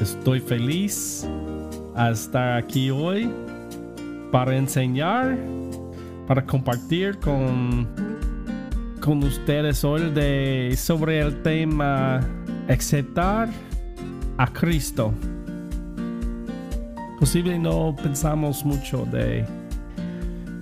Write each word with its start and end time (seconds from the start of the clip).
Estoy 0.00 0.40
feliz 0.40 1.28
a 1.94 2.10
estar 2.10 2.56
aquí 2.56 2.90
hoy 2.90 3.30
para 4.32 4.56
enseñar, 4.56 5.36
para 6.26 6.42
compartir 6.46 7.18
con, 7.18 7.86
con 9.02 9.22
ustedes 9.22 9.84
hoy 9.84 10.10
de, 10.10 10.74
sobre 10.74 11.20
el 11.20 11.42
tema 11.42 12.20
aceptar 12.66 13.50
a 14.38 14.46
Cristo. 14.46 15.12
Posible 17.18 17.58
no 17.58 17.94
pensamos 18.02 18.64
mucho 18.64 19.04
de, 19.04 19.44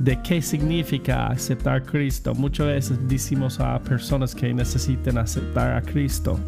de 0.01 0.21
qué 0.23 0.43
significa 0.43 1.29
aceptar 1.29 1.77
a 1.77 1.81
Cristo. 1.85 2.35
Muchas 2.35 2.67
veces 2.67 2.99
decimos 3.07 3.61
a 3.61 3.79
personas 3.79 4.35
que 4.35 4.53
necesitan 4.53 5.17
aceptar 5.17 5.77
a 5.77 5.83
Cristo. 5.83 6.41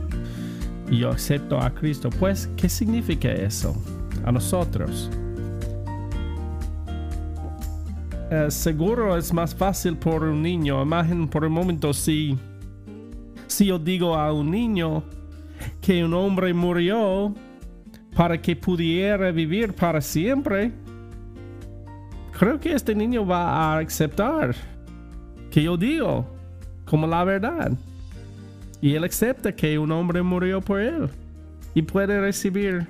Y 0.90 0.98
yo 0.98 1.10
acepto 1.10 1.58
a 1.60 1.70
Cristo. 1.70 2.10
Pues, 2.10 2.48
¿qué 2.56 2.68
significa 2.68 3.30
eso 3.30 3.74
a 4.24 4.32
nosotros? 4.32 5.08
Eh, 8.30 8.46
seguro 8.48 9.16
es 9.16 9.32
más 9.32 9.54
fácil 9.54 9.96
por 9.96 10.22
un 10.22 10.42
niño. 10.42 10.82
Imaginen 10.82 11.28
por 11.28 11.44
un 11.44 11.52
momento 11.52 11.92
si, 11.92 12.36
si 13.46 13.66
yo 13.66 13.78
digo 13.78 14.14
a 14.14 14.32
un 14.32 14.50
niño 14.50 15.02
que 15.80 16.04
un 16.04 16.14
hombre 16.14 16.52
murió 16.54 17.34
para 18.14 18.40
que 18.40 18.54
pudiera 18.54 19.30
vivir 19.30 19.72
para 19.72 20.00
siempre, 20.00 20.72
creo 22.38 22.60
que 22.60 22.72
este 22.72 22.94
niño 22.94 23.26
va 23.26 23.74
a 23.74 23.78
aceptar 23.78 24.54
que 25.50 25.62
yo 25.62 25.76
digo 25.76 26.26
como 26.84 27.06
la 27.06 27.24
verdad. 27.24 27.72
Y 28.82 28.94
él 28.94 29.04
acepta 29.04 29.54
que 29.54 29.78
un 29.78 29.92
hombre 29.92 30.22
murió 30.22 30.60
por 30.60 30.80
él 30.80 31.10
y 31.74 31.82
puede 31.82 32.20
recibir 32.20 32.86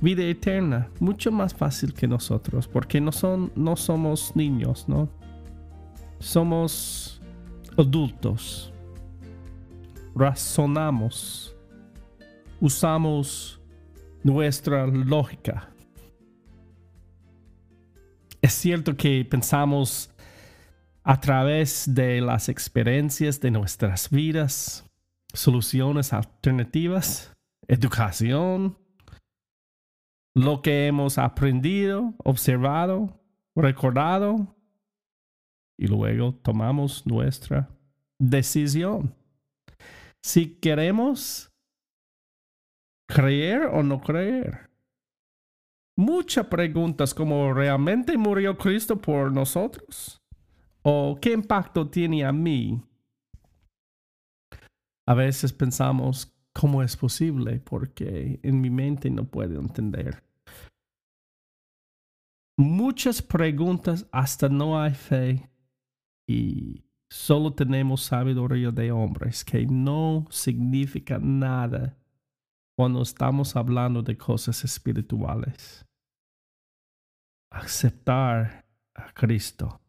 vida 0.00 0.24
eterna. 0.24 0.88
Mucho 1.00 1.30
más 1.30 1.54
fácil 1.54 1.94
que 1.94 2.06
nosotros, 2.08 2.68
porque 2.68 3.00
no, 3.00 3.12
son, 3.12 3.52
no 3.54 3.76
somos 3.76 4.34
niños, 4.34 4.88
¿no? 4.88 5.08
Somos 6.18 7.20
adultos. 7.76 8.72
Razonamos. 10.14 11.56
Usamos 12.60 13.60
nuestra 14.22 14.86
lógica. 14.86 15.68
Es 18.40 18.52
cierto 18.52 18.96
que 18.96 19.24
pensamos 19.24 20.10
a 21.02 21.20
través 21.20 21.84
de 21.86 22.20
las 22.20 22.48
experiencias 22.48 23.40
de 23.40 23.50
nuestras 23.50 24.10
vidas, 24.10 24.83
soluciones 25.34 26.12
alternativas, 26.12 27.32
educación, 27.68 28.78
lo 30.34 30.62
que 30.62 30.86
hemos 30.86 31.18
aprendido, 31.18 32.14
observado, 32.24 33.20
recordado, 33.54 34.56
y 35.76 35.86
luego 35.86 36.34
tomamos 36.34 37.06
nuestra 37.06 37.68
decisión. 38.18 39.14
Si 40.22 40.54
queremos 40.56 41.52
creer 43.06 43.66
o 43.66 43.82
no 43.82 44.00
creer. 44.00 44.70
Muchas 45.96 46.46
preguntas 46.46 47.14
como 47.14 47.52
¿realmente 47.52 48.16
murió 48.16 48.56
Cristo 48.56 49.00
por 49.00 49.32
nosotros? 49.32 50.20
¿O 50.82 51.18
qué 51.20 51.32
impacto 51.32 51.88
tiene 51.88 52.24
a 52.24 52.32
mí? 52.32 52.82
A 55.06 55.14
veces 55.14 55.52
pensamos, 55.52 56.34
¿cómo 56.52 56.82
es 56.82 56.96
posible? 56.96 57.60
Porque 57.60 58.40
en 58.42 58.60
mi 58.60 58.70
mente 58.70 59.10
no 59.10 59.24
puedo 59.24 59.60
entender. 59.60 60.22
Muchas 62.56 63.20
preguntas 63.20 64.06
hasta 64.12 64.48
no 64.48 64.80
hay 64.80 64.94
fe 64.94 65.50
y 66.28 66.84
solo 67.10 67.52
tenemos 67.52 68.02
sabiduría 68.02 68.70
de 68.70 68.92
hombres 68.92 69.44
que 69.44 69.66
no 69.66 70.26
significa 70.30 71.18
nada 71.18 71.98
cuando 72.76 73.02
estamos 73.02 73.56
hablando 73.56 74.02
de 74.02 74.16
cosas 74.16 74.64
espirituales. 74.64 75.84
Aceptar 77.50 78.66
a 78.94 79.12
Cristo. 79.12 79.80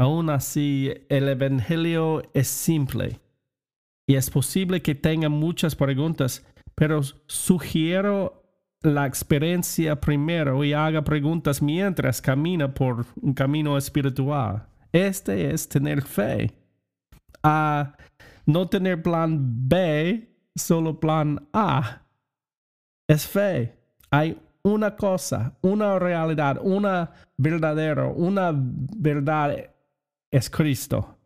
Aún 0.00 0.30
así, 0.30 0.90
el 1.10 1.28
Evangelio 1.28 2.22
es 2.32 2.48
simple 2.48 3.20
y 4.08 4.14
es 4.14 4.30
posible 4.30 4.80
que 4.80 4.94
tenga 4.94 5.28
muchas 5.28 5.76
preguntas, 5.76 6.42
pero 6.74 7.02
sugiero 7.26 8.42
la 8.80 9.06
experiencia 9.06 10.00
primero 10.00 10.64
y 10.64 10.72
haga 10.72 11.04
preguntas 11.04 11.60
mientras 11.60 12.22
camina 12.22 12.72
por 12.72 13.04
un 13.20 13.34
camino 13.34 13.76
espiritual. 13.76 14.66
Este 14.90 15.52
es 15.52 15.68
tener 15.68 16.00
fe. 16.00 16.50
A 17.42 17.94
no 18.46 18.70
tener 18.70 19.02
plan 19.02 19.68
B 19.68 20.34
solo 20.56 20.98
plan 20.98 21.46
A. 21.52 22.06
Es 23.06 23.26
fe. 23.26 23.76
Hay 24.10 24.40
una 24.62 24.96
cosa, 24.96 25.58
una 25.60 25.98
realidad, 25.98 26.58
una 26.62 27.10
verdadera, 27.36 28.06
una 28.06 28.50
verdad 28.54 29.74
es 30.32 30.48
Cristo. 30.48 31.16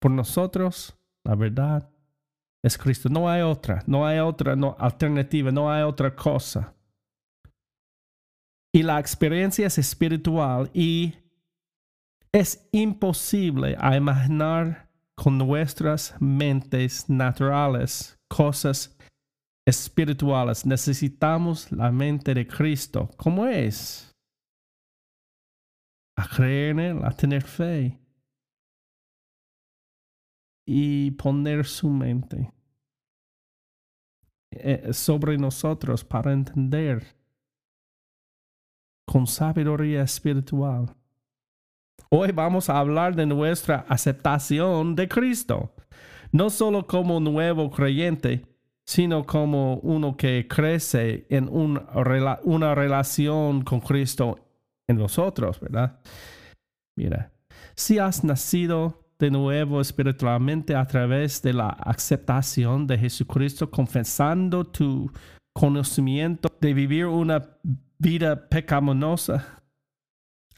Por 0.00 0.10
nosotros, 0.10 0.94
la 1.24 1.34
verdad 1.34 1.90
es 2.62 2.78
Cristo. 2.78 3.08
No 3.08 3.28
hay 3.28 3.42
otra, 3.42 3.82
no 3.86 4.06
hay 4.06 4.18
otra 4.18 4.56
no, 4.56 4.76
alternativa, 4.78 5.50
no 5.50 5.70
hay 5.70 5.82
otra 5.82 6.14
cosa. 6.14 6.74
Y 8.72 8.82
la 8.82 8.98
experiencia 8.98 9.66
es 9.66 9.78
espiritual 9.78 10.70
y 10.74 11.14
es 12.32 12.68
imposible 12.72 13.76
imaginar 13.96 14.90
con 15.14 15.38
nuestras 15.38 16.14
mentes 16.20 17.08
naturales, 17.08 18.18
cosas 18.28 18.96
espirituales. 19.66 20.66
Necesitamos 20.66 21.70
la 21.70 21.92
mente 21.92 22.34
de 22.34 22.46
Cristo. 22.46 23.08
¿Cómo 23.16 23.46
es? 23.46 24.13
A 26.16 26.28
creer 26.28 26.70
en 26.70 26.78
Él, 26.80 27.04
a 27.04 27.10
tener 27.10 27.42
fe. 27.42 27.98
Y 30.66 31.10
poner 31.12 31.66
su 31.66 31.90
mente 31.90 32.52
eh, 34.50 34.92
sobre 34.92 35.36
nosotros 35.36 36.04
para 36.04 36.32
entender 36.32 37.04
con 39.04 39.26
sabiduría 39.26 40.02
espiritual 40.02 40.96
Hoy 42.16 42.30
vamos 42.30 42.70
a 42.70 42.78
hablar 42.78 43.16
de 43.16 43.26
nuestra 43.26 43.86
aceptación 43.88 44.94
de 44.94 45.08
Cristo, 45.08 45.74
no 46.30 46.48
solo 46.48 46.86
como 46.86 47.18
nuevo 47.18 47.72
creyente, 47.72 48.46
sino 48.84 49.26
como 49.26 49.78
uno 49.78 50.16
que 50.16 50.46
crece 50.48 51.26
en 51.28 51.48
una 51.48 52.74
relación 52.76 53.62
con 53.62 53.80
Cristo 53.80 54.43
en 54.88 54.96
nosotros, 54.96 55.60
¿verdad? 55.60 56.00
Mira, 56.96 57.32
si 57.74 57.98
has 57.98 58.24
nacido 58.24 59.04
de 59.18 59.30
nuevo 59.30 59.80
espiritualmente 59.80 60.74
a 60.74 60.86
través 60.86 61.42
de 61.42 61.52
la 61.52 61.68
aceptación 61.68 62.86
de 62.86 62.98
Jesucristo, 62.98 63.70
confesando 63.70 64.64
tu 64.64 65.10
conocimiento 65.54 66.48
de 66.60 66.74
vivir 66.74 67.06
una 67.06 67.58
vida 67.98 68.48
pecaminosa, 68.48 69.62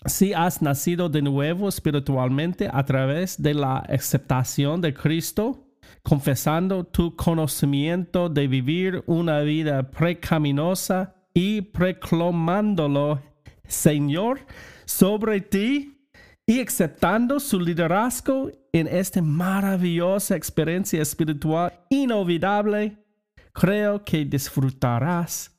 si 0.06 0.32
has 0.32 0.62
nacido 0.62 1.08
de 1.08 1.22
nuevo 1.22 1.68
espiritualmente 1.68 2.68
a 2.72 2.84
través 2.84 3.40
de 3.42 3.54
la 3.54 3.78
aceptación 3.78 4.80
de 4.80 4.94
Cristo, 4.94 5.66
confesando 6.02 6.84
tu 6.84 7.16
conocimiento 7.16 8.28
de 8.28 8.46
vivir 8.46 9.02
una 9.06 9.40
vida 9.40 9.90
precaminosa 9.90 11.14
y 11.34 11.60
proclamándolo, 11.62 13.20
Señor, 13.68 14.40
sobre 14.84 15.40
ti 15.40 15.96
y 16.46 16.60
aceptando 16.60 17.40
su 17.40 17.60
liderazgo 17.60 18.50
en 18.72 18.86
esta 18.86 19.20
maravillosa 19.20 20.36
experiencia 20.36 21.02
espiritual 21.02 21.72
inolvidable, 21.90 22.96
creo 23.52 24.04
que 24.04 24.24
disfrutarás 24.24 25.58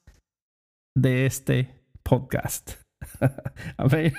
de 0.95 1.25
este 1.25 1.69
podcast. 2.03 2.71
A 3.77 3.87
ver, 3.87 4.13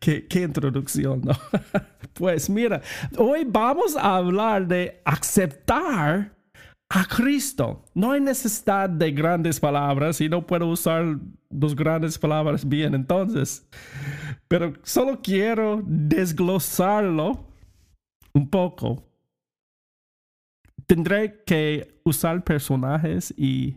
qué 0.00 0.42
introducción, 0.42 1.22
¿no? 1.22 1.32
Pues 2.14 2.48
mira, 2.48 2.80
hoy 3.18 3.44
vamos 3.44 3.96
a 3.96 4.16
hablar 4.16 4.68
de 4.68 5.02
aceptar 5.04 6.32
a 6.88 7.04
Cristo. 7.06 7.84
No 7.94 8.12
hay 8.12 8.20
necesidad 8.20 8.88
de 8.88 9.10
grandes 9.10 9.58
palabras 9.58 10.20
y 10.20 10.28
no 10.28 10.46
puedo 10.46 10.68
usar 10.68 11.18
dos 11.50 11.74
grandes 11.74 12.18
palabras 12.18 12.66
bien 12.66 12.94
entonces. 12.94 13.66
Pero 14.48 14.74
solo 14.82 15.20
quiero 15.22 15.82
desglosarlo 15.84 17.46
un 18.32 18.48
poco. 18.48 19.02
tendré 20.86 21.42
que 21.46 22.00
usar 22.04 22.44
personajes 22.44 23.32
y 23.38 23.76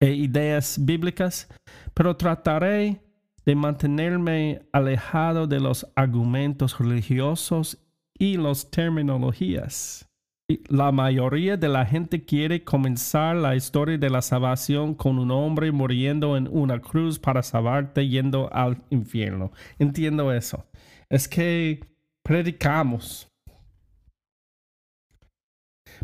e 0.00 0.12
ideas 0.12 0.78
bíblicas, 0.80 1.48
pero 1.94 2.16
trataré 2.16 3.02
de 3.44 3.54
mantenerme 3.54 4.62
alejado 4.72 5.46
de 5.46 5.58
los 5.58 5.86
argumentos 5.96 6.78
religiosos 6.78 7.78
y 8.16 8.36
las 8.36 8.70
terminologías. 8.70 10.07
La 10.48 10.92
mayoría 10.92 11.58
de 11.58 11.68
la 11.68 11.84
gente 11.84 12.24
quiere 12.24 12.64
comenzar 12.64 13.36
la 13.36 13.54
historia 13.54 13.98
de 13.98 14.08
la 14.08 14.22
salvación 14.22 14.94
con 14.94 15.18
un 15.18 15.30
hombre 15.30 15.70
muriendo 15.72 16.38
en 16.38 16.48
una 16.50 16.80
cruz 16.80 17.18
para 17.18 17.42
salvarte 17.42 18.08
yendo 18.08 18.50
al 18.50 18.82
infierno. 18.88 19.52
Entiendo 19.78 20.32
eso. 20.32 20.64
Es 21.10 21.28
que 21.28 21.84
predicamos. 22.22 23.30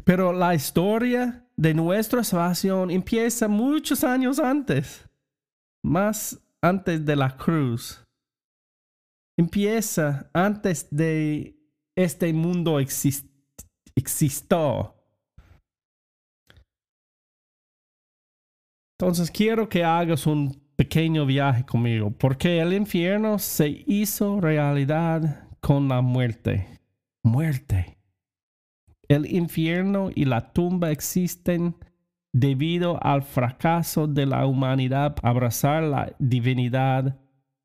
Pero 0.05 0.35
la 0.35 0.55
historia 0.55 1.49
de 1.56 1.73
nuestra 1.73 2.23
salvación 2.23 2.91
empieza 2.91 3.49
muchos 3.49 4.05
años 4.05 4.38
antes, 4.38 5.08
más 5.82 6.38
antes 6.61 7.02
de 7.06 7.17
la 7.17 7.35
cruz. 7.35 8.05
Empieza 9.38 10.29
antes 10.35 10.87
de 10.91 11.56
este 11.96 12.31
mundo 12.35 12.79
existir 12.79 13.34
existió. 13.96 14.94
Entonces 18.99 19.31
quiero 19.31 19.69
que 19.69 19.85
hagas 19.85 20.26
un 20.26 20.61
pequeño 20.76 21.26
viaje 21.26 21.64
conmigo, 21.64 22.11
porque 22.11 22.61
el 22.61 22.73
infierno 22.73 23.38
se 23.38 23.85
hizo 23.87 24.41
realidad 24.41 25.49
con 25.61 25.88
la 25.88 26.00
muerte. 26.00 26.81
Muerte. 27.23 27.99
El 29.08 29.26
infierno 29.26 30.11
y 30.14 30.25
la 30.25 30.52
tumba 30.52 30.91
existen 30.91 31.76
debido 32.32 33.02
al 33.02 33.23
fracaso 33.23 34.06
de 34.06 34.26
la 34.26 34.46
humanidad 34.46 35.17
abrazar 35.23 35.82
la 35.82 36.14
divinidad, 36.19 37.19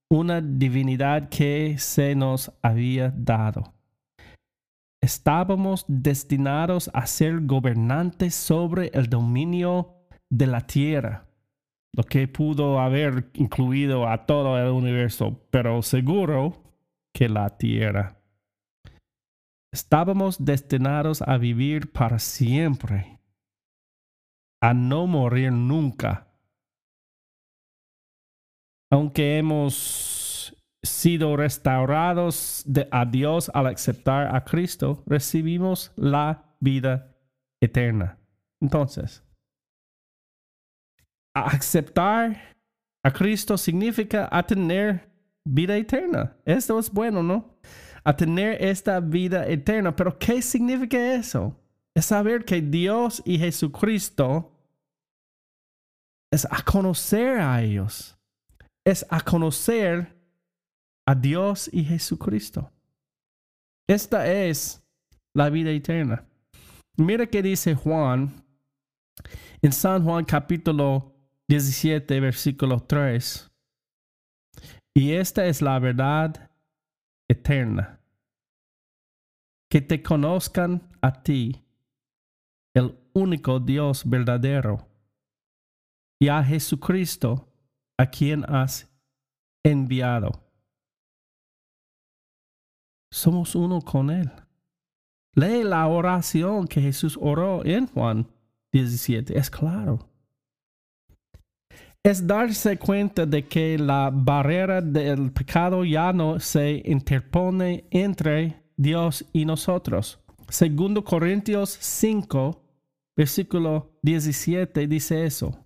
una 0.09 0.41
divinidad 0.41 1.29
que 1.29 1.75
se 1.77 2.15
nos 2.15 2.51
había 2.61 3.11
dado 3.15 3.78
estábamos 5.01 5.85
destinados 5.87 6.89
a 6.93 7.07
ser 7.07 7.45
gobernantes 7.45 8.35
sobre 8.35 8.91
el 8.93 9.07
dominio 9.07 9.95
de 10.29 10.47
la 10.47 10.61
tierra, 10.61 11.25
lo 11.95 12.03
que 12.03 12.27
pudo 12.27 12.79
haber 12.79 13.29
incluido 13.33 14.07
a 14.07 14.25
todo 14.25 14.57
el 14.57 14.71
universo, 14.71 15.41
pero 15.51 15.81
seguro 15.81 16.63
que 17.13 17.29
la 17.29 17.57
tierra. 17.57 18.17
Estábamos 19.71 20.43
destinados 20.43 21.21
a 21.21 21.37
vivir 21.37 21.91
para 21.91 22.19
siempre, 22.19 23.19
a 24.61 24.73
no 24.73 25.07
morir 25.07 25.51
nunca. 25.51 26.27
Aunque 28.91 29.37
hemos 29.37 30.28
sido 30.83 31.35
restaurados 31.35 32.63
de, 32.65 32.87
a 32.91 33.05
Dios 33.05 33.51
al 33.53 33.67
aceptar 33.67 34.35
a 34.35 34.43
Cristo, 34.43 35.03
recibimos 35.05 35.91
la 35.95 36.55
vida 36.59 37.15
eterna. 37.61 38.17
Entonces, 38.61 39.23
aceptar 41.33 42.55
a 43.03 43.11
Cristo 43.11 43.57
significa 43.57 44.27
a 44.31 44.43
tener 44.43 45.09
vida 45.45 45.75
eterna. 45.77 46.35
Esto 46.45 46.79
es 46.79 46.91
bueno, 46.91 47.23
¿no? 47.23 47.57
A 48.03 48.15
tener 48.15 48.63
esta 48.63 48.99
vida 48.99 49.47
eterna. 49.47 49.95
Pero 49.95 50.17
¿qué 50.17 50.41
significa 50.41 51.15
eso? 51.15 51.55
Es 51.95 52.05
saber 52.05 52.45
que 52.45 52.61
Dios 52.61 53.21
y 53.25 53.39
Jesucristo 53.39 54.55
es 56.31 56.45
a 56.49 56.61
conocer 56.63 57.39
a 57.39 57.61
ellos. 57.61 58.17
Es 58.85 59.05
a 59.09 59.21
conocer 59.21 60.18
a 61.09 61.15
Dios 61.15 61.67
y 61.73 61.83
Jesucristo. 61.83 62.71
Esta 63.89 64.31
es 64.31 64.87
la 65.33 65.49
vida 65.49 65.71
eterna. 65.71 66.23
Mira 66.97 67.25
que 67.25 67.41
dice 67.41 67.73
Juan 67.73 68.45
en 69.63 69.71
San 69.71 70.03
Juan 70.03 70.23
capítulo 70.23 71.15
17, 71.47 72.19
versículo 72.19 72.81
3. 72.81 73.49
Y 74.95 75.13
esta 75.13 75.47
es 75.47 75.63
la 75.63 75.79
verdad 75.79 76.51
eterna. 77.27 77.99
Que 79.67 79.81
te 79.81 80.03
conozcan 80.03 80.95
a 81.01 81.23
ti, 81.23 81.65
el 82.75 82.99
único 83.13 83.59
Dios 83.59 84.07
verdadero, 84.07 84.87
y 86.21 86.27
a 86.27 86.43
Jesucristo, 86.43 87.51
a 87.97 88.05
quien 88.11 88.45
has 88.47 88.95
enviado 89.65 90.48
somos 93.11 93.55
uno 93.55 93.81
con 93.81 94.09
Él. 94.09 94.31
Lee 95.35 95.63
la 95.63 95.87
oración 95.87 96.67
que 96.67 96.81
Jesús 96.81 97.17
oró 97.21 97.65
en 97.65 97.87
Juan 97.87 98.27
17, 98.71 99.37
es 99.37 99.49
claro. 99.49 100.07
Es 102.03 102.25
darse 102.25 102.77
cuenta 102.77 103.25
de 103.25 103.45
que 103.47 103.77
la 103.77 104.09
barrera 104.11 104.81
del 104.81 105.31
pecado 105.31 105.83
ya 105.83 106.13
no 106.13 106.39
se 106.39 106.81
interpone 106.85 107.85
entre 107.91 108.63
Dios 108.77 109.25
y 109.33 109.45
nosotros. 109.45 110.19
Segundo 110.47 111.03
Corintios 111.03 111.77
5, 111.79 112.63
versículo 113.15 113.91
17 114.01 114.87
dice 114.87 115.25
eso. 115.25 115.65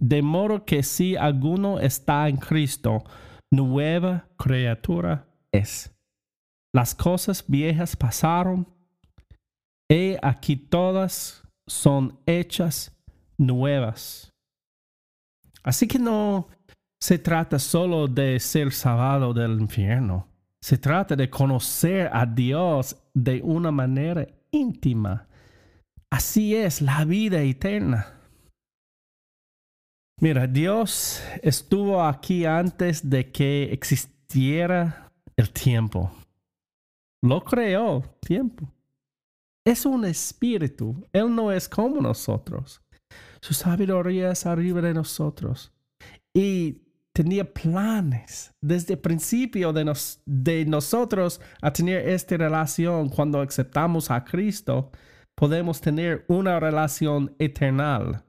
De 0.00 0.20
modo 0.22 0.64
que 0.64 0.82
si 0.82 1.16
alguno 1.16 1.80
está 1.80 2.28
en 2.28 2.36
Cristo, 2.36 3.02
nueva 3.50 4.28
criatura 4.36 5.26
es 5.50 5.97
las 6.78 6.94
cosas 6.94 7.44
viejas 7.48 7.96
pasaron, 7.96 8.64
he 9.90 10.16
aquí 10.22 10.54
todas 10.54 11.42
son 11.66 12.20
hechas 12.24 12.96
nuevas. 13.36 14.32
Así 15.64 15.88
que 15.88 15.98
no 15.98 16.46
se 17.00 17.18
trata 17.18 17.58
solo 17.58 18.06
de 18.06 18.38
ser 18.38 18.70
salvado 18.70 19.34
del 19.34 19.60
infierno, 19.60 20.28
se 20.62 20.78
trata 20.78 21.16
de 21.16 21.28
conocer 21.28 22.10
a 22.12 22.24
Dios 22.24 22.96
de 23.12 23.42
una 23.42 23.72
manera 23.72 24.24
íntima. 24.52 25.26
Así 26.12 26.54
es 26.54 26.80
la 26.80 27.04
vida 27.04 27.40
eterna. 27.40 28.06
Mira, 30.20 30.46
Dios 30.46 31.24
estuvo 31.42 32.04
aquí 32.04 32.44
antes 32.44 33.10
de 33.10 33.32
que 33.32 33.64
existiera 33.72 35.10
el 35.36 35.50
tiempo. 35.50 36.12
Lo 37.22 37.42
creó 37.44 38.02
tiempo. 38.20 38.72
Es 39.66 39.84
un 39.84 40.04
espíritu. 40.04 41.06
Él 41.12 41.34
no 41.34 41.52
es 41.52 41.68
como 41.68 42.00
nosotros. 42.00 42.80
Su 43.40 43.54
sabiduría 43.54 44.30
es 44.30 44.46
arriba 44.46 44.80
de 44.80 44.94
nosotros. 44.94 45.72
Y 46.34 46.82
tenía 47.12 47.52
planes 47.52 48.54
desde 48.60 48.94
el 48.94 49.00
principio 49.00 49.72
de, 49.72 49.92
de 50.24 50.64
nosotros 50.64 51.40
a 51.60 51.72
tener 51.72 52.08
esta 52.08 52.36
relación. 52.36 53.08
Cuando 53.08 53.40
aceptamos 53.40 54.10
a 54.10 54.24
Cristo, 54.24 54.90
podemos 55.34 55.80
tener 55.80 56.24
una 56.28 56.60
relación 56.60 57.34
eterna. 57.38 58.24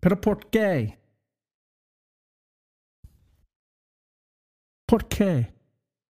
Pero 0.00 0.20
¿por 0.20 0.50
qué? 0.50 0.98
¿Por 4.86 5.08
qué? 5.08 5.61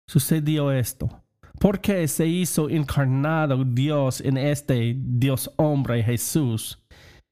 Sucedió 0.07 0.73
esto? 0.73 1.23
¿Por 1.59 1.81
qué 1.81 2.09
se 2.09 2.27
hizo 2.27 2.69
encarnado 2.69 3.65
Dios 3.65 4.21
en 4.21 4.37
este 4.37 4.97
Dios 4.99 5.51
hombre 5.57 6.03
Jesús, 6.03 6.83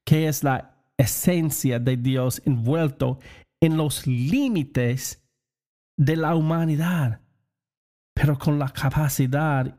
que 0.05 0.27
es 0.27 0.43
la 0.43 0.77
esencia 0.97 1.79
de 1.79 1.97
Dios 1.97 2.41
envuelto 2.45 3.19
en 3.59 3.77
los 3.77 4.07
límites 4.07 5.27
de 5.97 6.15
la 6.15 6.35
humanidad, 6.35 7.21
pero 8.13 8.37
con 8.37 8.57
la 8.57 8.69
capacidad 8.69 9.77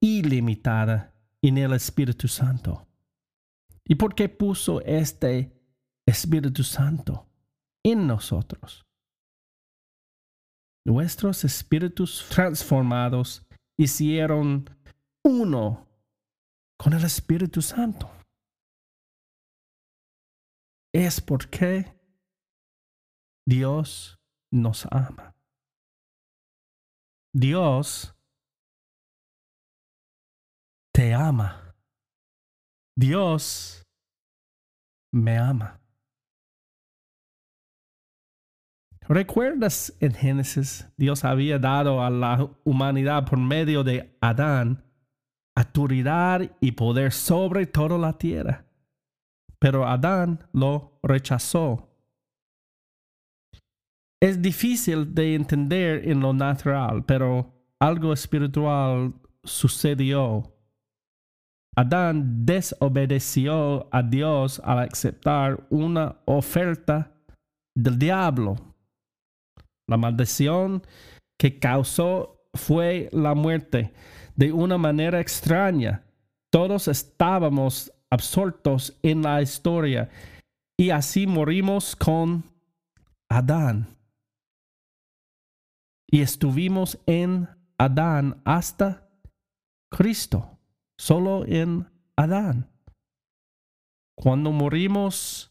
ilimitada 0.00 1.14
en 1.40 1.58
el 1.58 1.72
Espíritu 1.72 2.26
Santo? 2.26 2.86
¿Y 3.84 3.94
por 3.94 4.14
qué 4.14 4.28
puso 4.28 4.80
este 4.82 5.52
Espíritu 6.06 6.62
Santo 6.62 7.28
en 7.84 8.06
nosotros? 8.06 8.84
Nuestros 10.84 11.44
espíritus 11.44 12.26
transformados 12.28 13.46
hicieron 13.78 14.68
uno 15.24 15.88
con 16.78 16.92
el 16.92 17.04
Espíritu 17.04 17.62
Santo. 17.62 18.10
Es 20.94 21.20
porque 21.20 21.98
Dios 23.46 24.18
nos 24.52 24.86
ama. 24.90 25.34
Dios 27.34 28.14
te 30.92 31.14
ama. 31.14 31.74
Dios 32.96 33.82
me 35.12 35.38
ama. 35.38 35.81
¿Recuerdas 39.12 39.94
en 40.00 40.14
Génesis? 40.14 40.88
Dios 40.96 41.22
había 41.22 41.58
dado 41.58 42.02
a 42.02 42.08
la 42.08 42.48
humanidad 42.64 43.26
por 43.26 43.38
medio 43.38 43.84
de 43.84 44.16
Adán 44.22 44.82
autoridad 45.54 46.50
y 46.60 46.72
poder 46.72 47.12
sobre 47.12 47.66
toda 47.66 47.98
la 47.98 48.16
tierra. 48.16 48.64
Pero 49.58 49.86
Adán 49.86 50.38
lo 50.54 50.98
rechazó. 51.02 51.90
Es 54.18 54.40
difícil 54.40 55.14
de 55.14 55.34
entender 55.34 56.08
en 56.08 56.20
lo 56.20 56.32
natural, 56.32 57.04
pero 57.04 57.52
algo 57.80 58.14
espiritual 58.14 59.12
sucedió. 59.44 60.56
Adán 61.76 62.46
desobedeció 62.46 63.94
a 63.94 64.02
Dios 64.02 64.58
al 64.64 64.78
aceptar 64.78 65.66
una 65.68 66.16
oferta 66.24 67.12
del 67.74 67.98
diablo. 67.98 68.71
La 69.88 69.96
maldición 69.96 70.82
que 71.38 71.58
causó 71.58 72.46
fue 72.54 73.08
la 73.12 73.34
muerte 73.34 73.92
de 74.36 74.52
una 74.52 74.78
manera 74.78 75.20
extraña. 75.20 76.04
Todos 76.50 76.88
estábamos 76.88 77.92
absortos 78.10 78.98
en 79.02 79.22
la 79.22 79.40
historia 79.42 80.10
y 80.78 80.90
así 80.90 81.26
morimos 81.26 81.96
con 81.96 82.44
Adán. 83.28 83.96
Y 86.06 86.20
estuvimos 86.20 86.98
en 87.06 87.48
Adán 87.78 88.42
hasta 88.44 89.08
Cristo, 89.90 90.58
solo 90.98 91.46
en 91.46 91.90
Adán. 92.16 92.70
Cuando 94.14 94.52
morimos, 94.52 95.50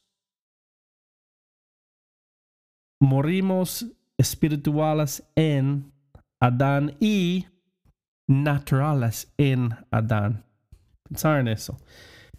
morimos 3.00 3.88
espirituales 4.22 5.24
en 5.36 5.92
Adán 6.40 6.96
y 7.00 7.48
naturales 8.28 9.34
en 9.38 9.75
Adán. 9.90 10.46
Pensar 11.04 11.40
en 11.40 11.48
eso. 11.48 11.78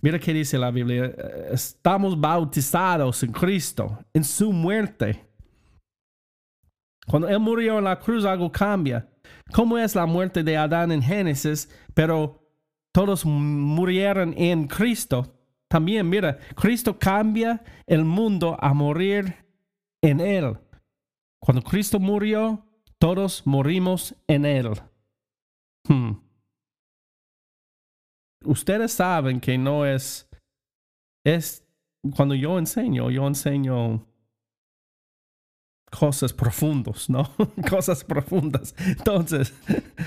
Mira 0.01 0.19
qué 0.19 0.33
dice 0.33 0.59
la 0.59 0.71
Biblia. 0.71 1.13
Estamos 1.51 2.19
bautizados 2.19 3.23
en 3.23 3.33
Cristo, 3.33 3.99
en 4.15 4.25
su 4.25 4.53
muerte. 4.53 5.27
Cuando 7.07 7.29
Él 7.29 7.41
murió 7.41 7.79
en 7.79 7.85
la 7.85 7.99
cruz, 7.99 8.25
algo 8.25 8.51
cambia. 8.51 9.09
¿Cómo 9.53 9.77
es 9.77 9.95
la 9.95 10.07
muerte 10.07 10.43
de 10.43 10.57
Adán 10.57 10.93
en 10.93 11.03
Génesis? 11.03 11.69
Pero 11.95 12.49
todos 12.93 13.25
murieron 13.25 14.35
en 14.37 14.67
Cristo. 14.67 15.37
También, 15.69 16.09
mira, 16.09 16.39
Cristo 16.55 16.99
cambia 16.99 17.63
el 17.87 18.05
mundo 18.05 18.57
a 18.61 18.73
morir 18.73 19.35
en 20.03 20.21
Él. 20.21 20.59
Cuando 21.45 21.63
Cristo 21.63 21.99
murió, 21.99 22.65
todos 22.99 23.45
morimos 23.45 24.15
en 24.29 24.45
Él. 24.45 24.69
Hmm. 25.89 26.13
Ustedes 28.45 28.93
saben 28.93 29.41
que 29.41 29.59
no 29.59 29.85
es, 29.85 30.29
es, 31.25 31.67
cuando 32.15 32.37
yo 32.37 32.59
enseño, 32.59 33.11
yo 33.11 33.27
enseño 33.27 34.07
cosas 35.91 36.33
profundas, 36.33 37.11
¿no? 37.11 37.29
cosas 37.69 38.05
profundas. 38.05 38.75
Entonces, 38.79 39.53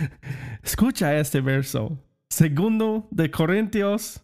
escucha 0.64 1.18
este 1.18 1.42
verso. 1.42 1.98
Segundo 2.30 3.10
de 3.12 3.30
Corintios 3.30 4.24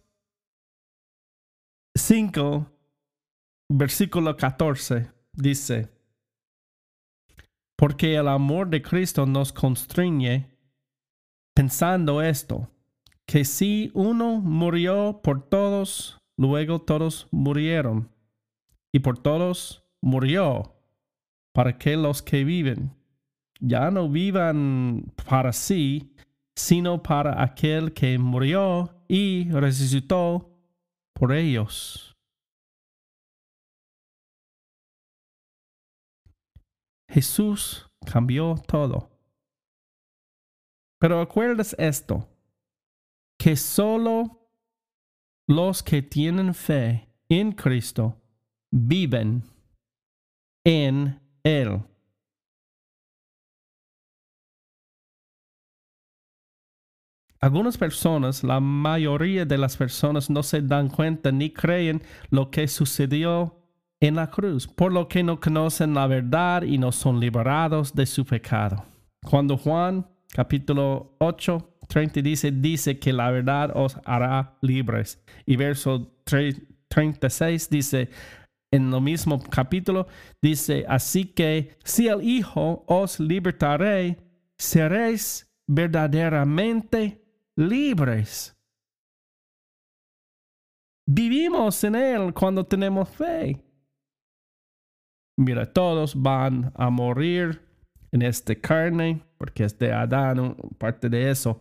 5, 1.94 2.66
versículo 3.68 4.34
14, 4.34 5.10
dice, 5.34 5.90
porque 7.82 8.14
el 8.14 8.28
amor 8.28 8.70
de 8.70 8.80
Cristo 8.80 9.26
nos 9.26 9.52
constriñe 9.52 10.46
pensando 11.52 12.22
esto, 12.22 12.68
que 13.26 13.44
si 13.44 13.90
uno 13.92 14.40
murió 14.40 15.18
por 15.20 15.48
todos, 15.48 16.16
luego 16.36 16.82
todos 16.82 17.26
murieron, 17.32 18.08
y 18.92 19.00
por 19.00 19.18
todos 19.18 19.84
murió, 20.00 20.76
para 21.52 21.76
que 21.76 21.96
los 21.96 22.22
que 22.22 22.44
viven 22.44 22.94
ya 23.58 23.90
no 23.90 24.08
vivan 24.08 25.12
para 25.26 25.52
sí, 25.52 26.14
sino 26.54 27.02
para 27.02 27.42
aquel 27.42 27.92
que 27.94 28.16
murió 28.16 28.94
y 29.08 29.50
resucitó 29.50 30.56
por 31.14 31.32
ellos. 31.32 32.11
Jesús 37.12 37.90
cambió 38.10 38.54
todo. 38.66 39.10
Pero 40.98 41.20
acuerdas 41.20 41.76
esto, 41.78 42.26
que 43.38 43.54
solo 43.54 44.48
los 45.46 45.82
que 45.82 46.00
tienen 46.00 46.54
fe 46.54 47.08
en 47.28 47.52
Cristo 47.52 48.18
viven 48.70 49.42
en 50.64 51.20
Él. 51.42 51.82
Algunas 57.40 57.76
personas, 57.76 58.42
la 58.42 58.60
mayoría 58.60 59.44
de 59.44 59.58
las 59.58 59.76
personas 59.76 60.30
no 60.30 60.42
se 60.42 60.62
dan 60.62 60.88
cuenta 60.88 61.30
ni 61.30 61.52
creen 61.52 62.02
lo 62.30 62.50
que 62.50 62.68
sucedió 62.68 63.61
en 64.02 64.16
la 64.16 64.28
cruz, 64.28 64.66
por 64.66 64.92
lo 64.92 65.06
que 65.06 65.22
no 65.22 65.38
conocen 65.38 65.94
la 65.94 66.08
verdad 66.08 66.62
y 66.62 66.76
no 66.76 66.90
son 66.90 67.20
liberados 67.20 67.94
de 67.94 68.04
su 68.04 68.24
pecado. 68.24 68.84
Cuando 69.24 69.56
Juan 69.56 70.04
capítulo 70.34 71.14
8, 71.20 71.78
30 71.86 72.20
dice, 72.20 72.50
dice 72.50 72.98
que 72.98 73.12
la 73.12 73.30
verdad 73.30 73.70
os 73.76 73.96
hará 74.04 74.58
libres. 74.60 75.22
Y 75.46 75.54
verso 75.54 76.16
36 76.88 77.70
dice, 77.70 78.10
en 78.72 78.90
lo 78.90 79.00
mismo 79.00 79.40
capítulo, 79.40 80.08
dice, 80.40 80.84
así 80.88 81.26
que 81.26 81.76
si 81.84 82.08
el 82.08 82.24
Hijo 82.24 82.84
os 82.88 83.20
libertaré, 83.20 84.18
seréis 84.58 85.48
verdaderamente 85.68 87.24
libres. 87.54 88.56
Vivimos 91.06 91.84
en 91.84 91.94
Él 91.94 92.34
cuando 92.34 92.66
tenemos 92.66 93.08
fe. 93.08 93.62
Mira, 95.38 95.72
todos 95.72 96.20
van 96.20 96.72
a 96.74 96.90
morir 96.90 97.60
en 98.12 98.22
esta 98.22 98.54
carne, 98.54 99.22
porque 99.38 99.64
es 99.64 99.78
de 99.78 99.92
Adán, 99.92 100.56
parte 100.78 101.08
de 101.08 101.30
eso. 101.30 101.60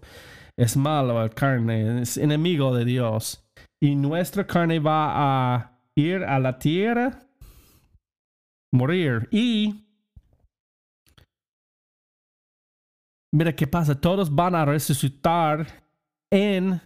Es 0.57 0.75
malo 0.75 1.23
el 1.23 1.29
carne, 1.31 2.01
es 2.01 2.17
enemigo 2.17 2.75
de 2.75 2.85
Dios. 2.85 3.43
Y 3.81 3.95
nuestra 3.95 4.45
carne 4.45 4.79
va 4.79 5.55
a 5.55 5.79
ir 5.95 6.23
a 6.23 6.39
la 6.39 6.59
tierra, 6.59 7.19
morir. 8.73 9.27
Y 9.31 9.85
mira 13.33 13.55
qué 13.55 13.65
pasa, 13.65 13.99
todos 13.99 14.33
van 14.33 14.55
a 14.55 14.65
resucitar 14.65 15.65
en 16.31 16.81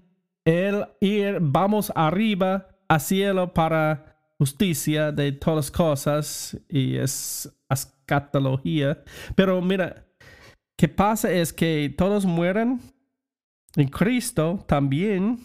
el 0.45 0.85
ir, 1.01 1.39
vamos 1.41 1.91
arriba 1.95 2.67
al 2.87 3.01
cielo 3.01 3.51
para 3.53 4.14
justicia 4.45 5.11
de 5.11 5.31
todas 5.31 5.71
cosas 5.71 6.55
y 6.69 6.97
es 6.97 7.51
escatología. 7.67 9.03
Pero 9.35 9.59
mira, 9.59 10.05
qué 10.77 10.87
pasa 10.87 11.31
es 11.31 11.51
que 11.51 11.91
todos 11.97 12.25
mueren 12.25 12.79
en 13.75 13.87
Cristo 13.87 14.63
también. 14.67 15.39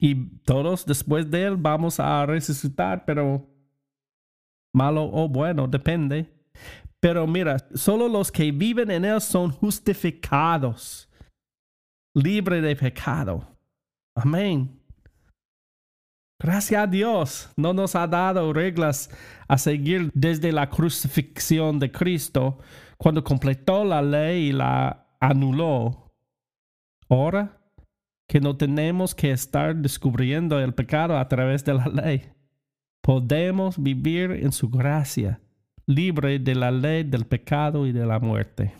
Y 0.00 0.14
todos 0.44 0.84
después 0.86 1.30
de 1.30 1.44
él 1.44 1.56
vamos 1.56 2.00
a 2.00 2.26
resucitar, 2.26 3.04
pero 3.04 3.48
malo 4.74 5.04
o 5.04 5.28
bueno, 5.28 5.68
depende. 5.68 6.28
Pero 7.00 7.28
mira, 7.28 7.58
solo 7.74 8.08
los 8.08 8.32
que 8.32 8.50
viven 8.50 8.90
en 8.90 9.04
él 9.04 9.20
son 9.20 9.50
justificados, 9.52 11.08
libres 12.14 12.62
de 12.62 12.74
pecado. 12.74 13.56
Amén. 14.16 14.77
Gracias 16.40 16.80
a 16.80 16.86
Dios, 16.86 17.50
no 17.56 17.72
nos 17.72 17.96
ha 17.96 18.06
dado 18.06 18.52
reglas 18.52 19.10
a 19.48 19.58
seguir 19.58 20.10
desde 20.14 20.52
la 20.52 20.70
crucifixión 20.70 21.80
de 21.80 21.90
Cristo, 21.90 22.58
cuando 22.96 23.24
completó 23.24 23.84
la 23.84 24.00
ley 24.02 24.48
y 24.48 24.52
la 24.52 25.08
anuló. 25.18 26.12
Ahora 27.08 27.58
que 28.28 28.40
no 28.40 28.56
tenemos 28.56 29.14
que 29.14 29.32
estar 29.32 29.74
descubriendo 29.74 30.60
el 30.60 30.74
pecado 30.74 31.18
a 31.18 31.26
través 31.26 31.64
de 31.64 31.74
la 31.74 31.86
ley, 31.86 32.30
podemos 33.02 33.82
vivir 33.82 34.30
en 34.30 34.52
su 34.52 34.68
gracia, 34.68 35.40
libre 35.86 36.38
de 36.38 36.54
la 36.54 36.70
ley 36.70 37.02
del 37.02 37.26
pecado 37.26 37.86
y 37.86 37.92
de 37.92 38.06
la 38.06 38.20
muerte. 38.20 38.74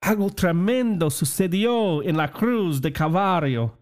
algo 0.00 0.30
tremendo 0.30 1.10
sucedió 1.10 2.02
en 2.02 2.16
la 2.16 2.32
cruz 2.32 2.82
de 2.82 2.92
Calvario. 2.92 3.81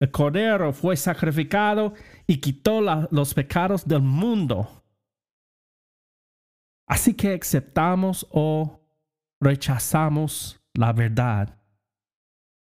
El 0.00 0.10
Cordero 0.10 0.72
fue 0.72 0.96
sacrificado 0.96 1.94
y 2.26 2.38
quitó 2.38 2.80
los 2.80 3.34
pecados 3.34 3.86
del 3.86 4.02
mundo. 4.02 4.84
Así 6.88 7.14
que 7.14 7.34
aceptamos 7.34 8.26
o 8.30 8.80
rechazamos 9.40 10.60
la 10.74 10.92
verdad. 10.92 11.58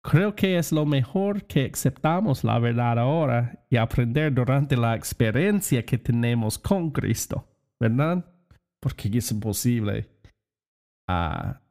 Creo 0.04 0.36
que 0.36 0.58
es 0.58 0.72
lo 0.72 0.86
mejor 0.86 1.46
que 1.46 1.70
aceptamos 1.72 2.44
la 2.44 2.58
verdad 2.58 2.98
ahora 2.98 3.64
y 3.70 3.78
aprender 3.78 4.34
durante 4.34 4.76
la 4.76 4.96
experiencia 4.96 5.86
que 5.86 6.00
tenemos 6.00 6.58
con 6.58 6.90
Cristo, 6.90 7.48
¿verdad? 7.80 8.26
Porque 8.82 9.10
es 9.16 9.32
imposible 9.32 10.10
ah, 11.08 11.62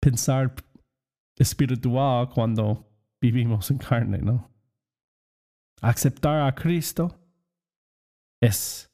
pensar 0.00 0.54
espiritual 1.36 2.30
cuando 2.30 2.88
vivimos 3.20 3.70
en 3.70 3.78
carne, 3.78 4.18
¿no? 4.18 4.50
Aceptar 5.80 6.46
a 6.46 6.54
Cristo 6.54 7.18
es 8.40 8.90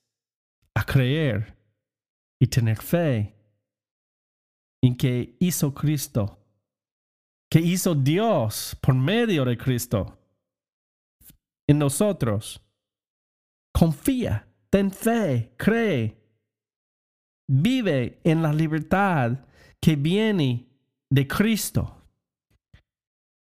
a 0.75 0.85
creer 0.85 1.57
y 2.41 2.47
tener 2.47 2.79
fe 2.79 3.35
en 4.83 4.97
que 4.97 5.37
hizo 5.41 5.73
Cristo, 5.73 6.39
que 7.51 7.61
hizo 7.61 7.95
Dios 7.95 8.77
por 8.83 8.95
medio 8.95 9.45
de 9.45 9.57
Cristo 9.57 10.19
en 11.67 11.79
nosotros. 11.79 12.61
Confía, 13.73 14.47
ten 14.71 14.91
fe, 14.91 15.55
cree, 15.57 16.25
vive 17.49 18.21
en 18.25 18.43
la 18.43 18.53
libertad 18.53 19.47
que 19.81 19.97
viene 19.97 20.69
de 21.11 21.27
Cristo. 21.27 22.04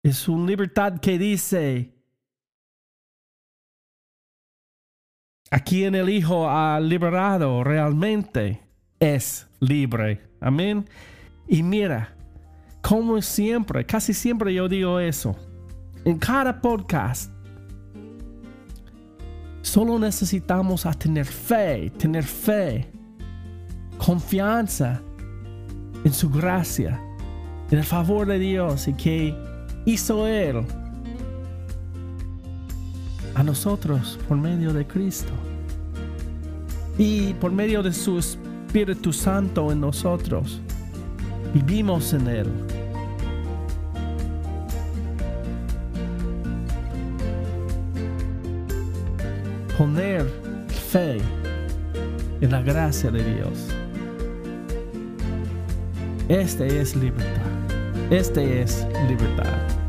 Es 0.05 0.29
una 0.29 0.47
libertad 0.47 1.01
que 1.01 1.19
dice, 1.19 1.95
aquí 5.51 5.85
en 5.85 5.95
el 5.95 6.11
Hijo 6.11 6.47
ha 6.47 6.79
liberado 6.79 7.65
realmente, 7.65 8.61
es 9.01 9.49
libre. 9.61 10.21
Amén. 10.43 10.87
Y 11.49 11.63
mira, 11.63 12.15
como 12.83 13.23
siempre, 13.23 13.87
casi 13.87 14.13
siempre 14.13 14.53
yo 14.53 14.69
digo 14.69 15.01
eso, 15.01 15.35
en 16.05 16.19
cada 16.19 16.61
podcast, 16.61 17.33
solo 19.63 19.99
necesitamos 19.99 20.85
a 20.85 20.93
tener 20.93 21.25
fe, 21.25 21.89
tener 21.97 22.25
fe, 22.25 22.93
confianza 23.97 25.01
en 26.05 26.13
su 26.13 26.29
gracia, 26.29 27.01
en 27.71 27.79
el 27.79 27.85
favor 27.85 28.27
de 28.27 28.39
Dios 28.39 28.87
y 28.87 28.93
que 28.93 29.54
hizo 29.85 30.27
Él 30.27 30.65
a 33.35 33.43
nosotros 33.43 34.19
por 34.29 34.37
medio 34.37 34.73
de 34.73 34.87
Cristo 34.87 35.33
y 36.99 37.33
por 37.35 37.51
medio 37.53 37.83
de 37.83 37.93
su 37.93 38.19
Espíritu 38.19 39.13
Santo 39.13 39.73
en 39.73 39.81
nosotros. 39.81 40.61
Vivimos 41.53 42.13
en 42.13 42.29
Él. 42.29 42.47
Poner 49.77 50.25
fe 50.91 51.19
en 52.41 52.51
la 52.51 52.63
gracia 52.63 53.11
de 53.11 53.25
Dios. 53.35 53.69
Este 56.29 56.81
es 56.81 56.95
libertad. 56.97 57.43
Este 58.11 58.63
es 58.63 58.87
libertad. 59.09 59.84